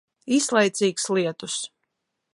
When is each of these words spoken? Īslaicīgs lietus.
Īslaicīgs 0.37 1.05
lietus. 1.17 1.59